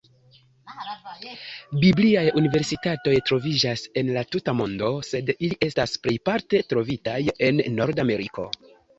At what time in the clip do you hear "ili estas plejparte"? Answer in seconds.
5.35-6.63